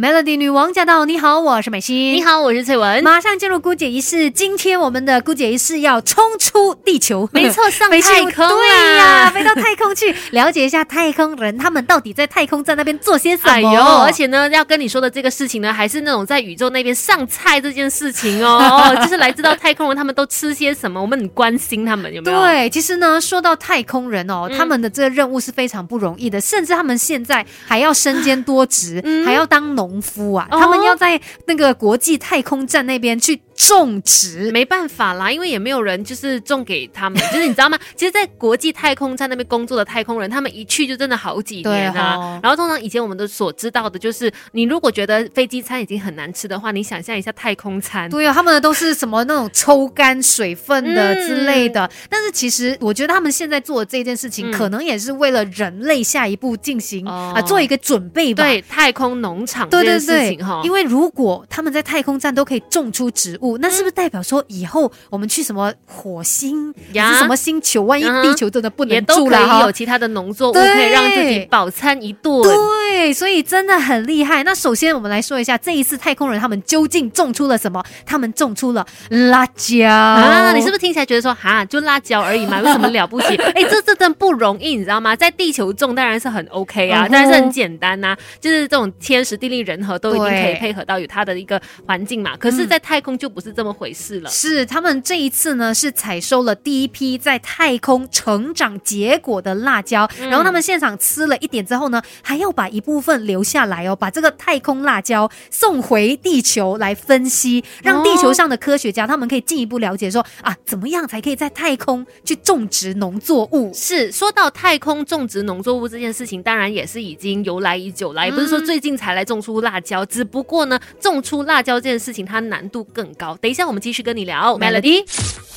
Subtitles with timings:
[0.00, 1.04] Melody 女王驾到！
[1.04, 2.14] 你好，我是美心。
[2.14, 3.02] 你好，我是翠文。
[3.02, 13.50] 马上进入姑姐仪式，今天我们的姑姐仪式要冲出地球，没错，上 太空对呀，飞到太空去 了解一下太空人他们到底在太空站那边做些什么。
[13.52, 22.40] 哎呦，而且呢，要跟你说的这个事情呢，还是那种在宇宙那边上菜这件事情哦， 就是来知道太空人他们都吃些什么，我们很关心他们有没有？
[22.40, 29.87] 对，其实呢，说到太空人哦，他们的这个任务是非常不容易的，甚至他们现在还要身兼多职，还要当农。
[29.88, 33.40] 农夫啊，他们要在那个国际太空站那边去。
[33.58, 37.76] 种植没办法啦，因为也没有人就是种给他们， 就是你知道吗？
[37.96, 42.38] 其实，在国际太空站那边工作的太空人，他们一去就真的好几年啊。
[42.40, 48.08] 然后，通常以前我们都所知道的就是，你如果觉得飞机餐已经很难吃的话，你想象一下太空餐。
[48.08, 51.90] 对啊，他们的都是什么那种抽干水分的之类的。
[52.08, 58.44] 但是，其实我觉得他们现在做的这件事情，可能也是为了人类下一步进行啊做一个准备吧。
[58.44, 63.47] 对，太空农场这件事情哈，因为如果他们在太空站都可以种出植物。
[63.56, 67.84] 那是不是代表说以后我们去什么火星还是什么星球？
[67.84, 72.42] 万一地球真的不能住了哈，有其他的农作物可以让自己饱餐一顿。
[72.42, 74.42] 对，所以真的很厉害。
[74.42, 77.82] 那首先我们来说一下这一次太空人他们究竟种出了什么？
[78.04, 80.52] 他们种出了辣椒啊！
[80.52, 83.36] 你是不是听起来觉得说哈，就辣椒而已嘛，有什么 了不起？
[83.36, 85.16] 哎，这这真不容易，你知道吗？
[85.16, 92.36] 在地球种当然是很 OK 啊，当然是很简单呐，就是这种天时地利人和都已经可以配合到有它的一个环境嘛。
[92.36, 93.48] 可是，在太空就不是。
[93.48, 113.72] 是这么回事了，是他们这一次呢，是采收了第一批在太空成长结果的辣椒，然后他们现场吃了一点之后呢，还要把一部分留下来哦，把这个太空辣椒送回地球来分析，让地球上的科学家他们可以进一步了解说啊，怎么样才可以在太空去种植农作物？
[113.72, 123.27] 是说到太空种植农作物这件事情，当然也是已经由来已久了，也不是说最近才来种出辣椒，只不过呢，种出辣椒这件事情它难度更高。
[123.36, 125.04] 等一下，我们继续跟你聊 Melody。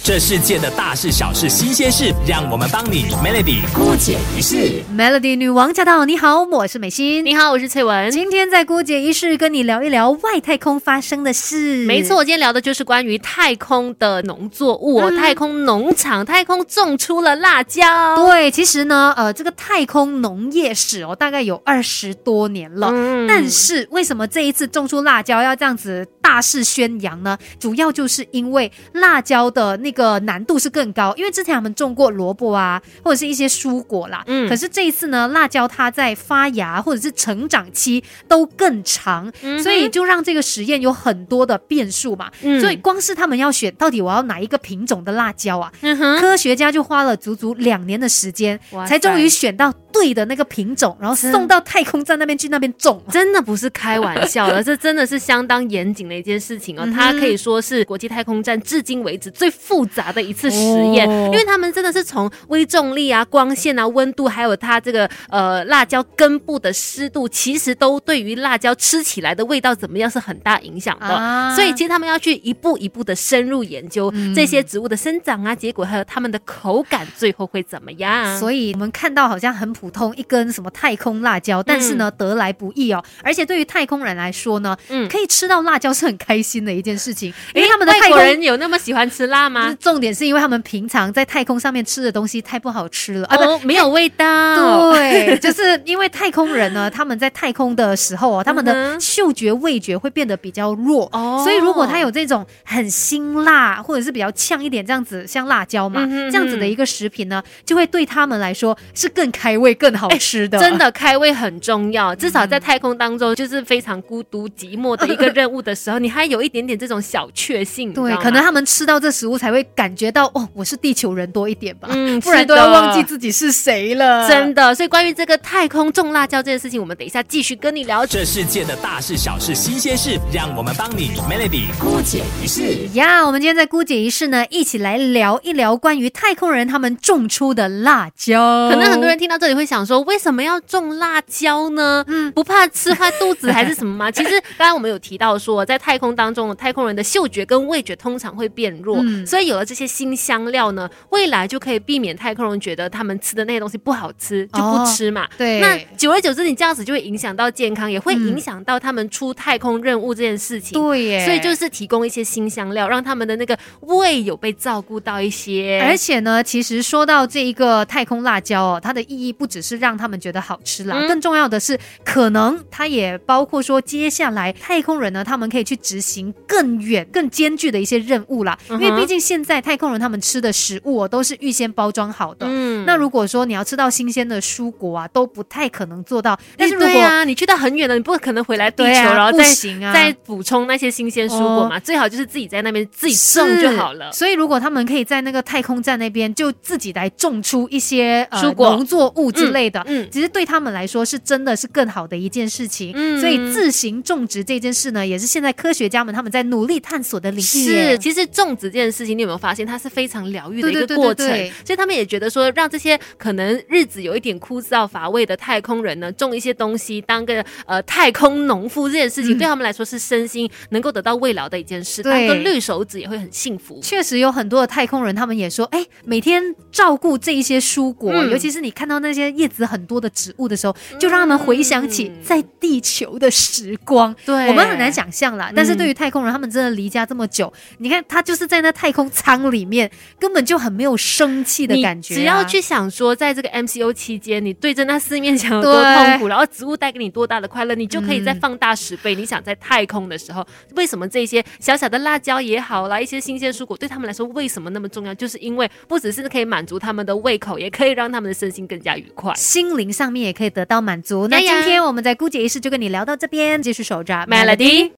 [0.03, 4.81] 这世界的大事小事新鲜事，让我们帮你 Melody 姑姐一世。
[4.98, 6.05] Melody 女王驾到！
[6.05, 7.23] 你好，我是美心。
[7.23, 8.09] 你好，我是翠文。
[8.09, 11.86] 今天在姑姐一世跟你聊一聊外太空发生的事。
[11.86, 18.15] 没错，我今天聊的就是关于太空的农作物，太空农场，太空种出了辣椒。
[18.26, 22.89] 对，其实呢，呃，这个太空农业史哦，大概有二十多年了。
[22.92, 23.27] 嗯。
[23.27, 27.37] 但是为什么这一次种出辣椒要这样子大肆宣扬呢？
[27.59, 29.90] 主要就是因为辣椒的那。
[29.91, 34.23] 个难度是更高，因为之前我们种过萝卜啊，或者是一些蔬果啦。
[34.27, 39.31] 嗯，可是这一次呢，辣椒它在发芽或者是成长期都更长，
[39.61, 42.31] 所以就让这个实验有很多的变数嘛。
[42.41, 45.71] 嗯，所以光是他们要选到底我要哪一个品种的辣椒啊，
[46.19, 49.71] 科学家就花了足足两年的时间，才终于选到
[50.02, 53.02] 对的那个品种，然后送到太空站那边去那边种。
[53.10, 56.88] 真的不是开玩笑的， 这真的是相当严谨的一件事情哦。
[56.94, 59.82] 它可以说是国际太空站至今为止最复。
[59.82, 60.58] 复杂的一次实
[60.94, 71.56] 验，因为他们真的是从微重力啊、光线啊、温度，还有它这个呃辣椒根部的湿度，其实都对于辣椒吃起来的味道怎么样是很大影响的。
[71.56, 78.38] 所以其实他们要去一步一步的深入研究这些植物的生长啊、结果，还有它们的口感，最后会怎么样？
[78.38, 83.03] 所以我们看到好像很普通一根什么太空辣椒，但是呢得来不易哦。
[83.23, 89.75] 而且对于太空人来说呢，嗯，可以吃到辣椒是很开心的一件事情，因为他们的外国人有那么喜欢吃辣吗？
[89.79, 94.91] 重点是因为他们平常在太空上面吃的东西太不好吃了啊，不没有味道。
[94.91, 110.59] 对， 就是因为太空人呢，他们在太空的时候哦，他们的嗅觉味觉会变得比较弱，哦所以如果他有这种很辛辣或者是比较呛一点这样子，像辣椒嘛，这样子的一个食品呢，就会对他们来说是更开胃、更好吃的。
[110.59, 117.91] 真的开胃很重要，至少在太空当中就是非常孤独寂寞的一个任务的时候，你还有一点点这种小确幸。
[117.91, 119.65] 对，可能他们吃到这食物才会。
[119.73, 124.27] 感觉到哦，我是地球人多一点吧，嗯， 不然都要忘记自己是谁了。
[124.27, 128.06] 真的，所以关于这个太空种辣椒这件事情，我们等一下继续跟你聊。
[128.06, 133.25] 这世界的大事小事新鲜事，让我们帮你 Melody 姑姐仪式呀。
[133.25, 138.69] 我们今天在姑姐仪式呢，一起来聊一聊关于太空人他们种出的辣椒。
[138.69, 142.03] 可能很多人听到这里会想说，为什么要种辣椒呢？
[142.09, 144.12] 嗯，不怕吃坏肚子还是什么吗？
[144.12, 155.25] 其实刚刚我们有提到说，在太空当中，太空人的嗅觉跟味觉通常会变弱，所以有了这些新香料呢，未来就可以避免太空人觉得他们吃的那些东西不好吃，就不吃嘛。
[155.38, 160.73] 对，那久而久之，你这样子就会影响到健康，也会影响到他们出太空任务这件事情。
[160.73, 165.81] 对耶，所以就是提供一些新香料，让他们的那个胃有被照顾到一些。
[165.81, 178.57] 而且呢，其实说到这一个太空辣椒哦，它的意义不只是让他们觉得好吃啦，更重要的是，可能它也包括说，接下来太空人呢，他们可以去执行更远、更艰巨的一些任务啦。
[178.69, 182.47] 因为毕竟现在太空人他们吃的食物哦，都是预先包装好的。
[182.49, 186.37] 嗯，那如果说你要吃到新鲜的蔬果啊，都不太可能做到。
[186.57, 191.79] 但是如果啊你去到很远的，你不可能回来地球，然后再行啊再补充那些新鲜蔬果嘛？
[191.79, 194.11] 最好就是自己在那边自己种就好了。
[194.11, 202.92] 所以如果他们可以在那个太空站那边就自己来种出一些蔬果、农作物之类的，嗯，其实对他们来说是真的是更好的一件事情。
[202.95, 207.42] 嗯，所以自行种植这件事呢，也是现在科学家们他们在努力探索的领域。
[207.42, 211.27] 是，其实种植这件事情，你有没有发现它是非常疗愈的一个过程？
[211.65, 222.01] 所以他们也觉得说，让这些可能日子有一点枯燥乏味的太空人呢，种一些东西，当个呃太空农夫这件事情，对他们来说是身心能够得到慰劳的一件事。
[222.01, 223.80] 当个绿手指也会很幸福。
[223.81, 234.15] 确实有很多的太空人，他们也说，哎，每天照顾这一些蔬果，尤其是你看到那些叶子很多的植物的时候，就让他们回想起在地球的时光。
[234.23, 235.51] 对，我们很难想象啦。
[235.55, 239.89] 但是对于太空人，他们真的离家这么久，你看他就是在那太空舱里面，
[240.19, 242.13] 根本就很没有生气的感觉。
[242.13, 249.15] 只要去想说，在这个 MCO 期间，你对着那四面墙有多痛苦，然后植物带给你多大的快乐，你就可以再放大十倍。
[249.15, 250.45] 你想在太空的时候，
[250.75, 255.13] 为什么这些小小的辣椒也好啦，一些新鲜蔬果对他们来说为什么那么重要？
[255.15, 261.27] 就是因为不只是可以满足他们的胃口，也可以让他们的身心更加愉快，心灵上面也可以得到满足。
[261.27, 264.89] 那今天我们在姑姐仪式就跟你聊到这边，继续守着 Melody。